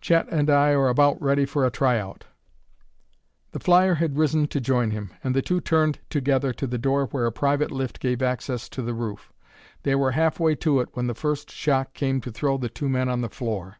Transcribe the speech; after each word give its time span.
Chet 0.00 0.26
and 0.30 0.48
I 0.48 0.70
are 0.70 0.88
about 0.88 1.20
ready 1.20 1.44
for 1.44 1.66
a 1.66 1.70
try 1.70 2.00
out." 2.00 2.24
The 3.52 3.60
flyer 3.60 3.96
had 3.96 4.16
risen 4.16 4.46
to 4.46 4.58
join 4.58 4.92
him, 4.92 5.12
and 5.22 5.34
the 5.36 5.42
two 5.42 5.60
turned 5.60 5.98
together 6.08 6.54
to 6.54 6.66
the 6.66 6.78
door 6.78 7.04
where 7.08 7.26
a 7.26 7.30
private 7.32 7.70
lift 7.70 8.00
gave 8.00 8.22
access 8.22 8.70
to 8.70 8.80
the 8.80 8.94
roof. 8.94 9.30
They 9.82 9.94
were 9.94 10.12
halfway 10.12 10.54
to 10.54 10.80
it 10.80 10.88
when 10.94 11.06
the 11.06 11.14
first 11.14 11.50
shock 11.50 11.92
came 11.92 12.22
to 12.22 12.32
throw 12.32 12.56
the 12.56 12.70
two 12.70 12.88
men 12.88 13.10
on 13.10 13.20
the 13.20 13.28
floor. 13.28 13.76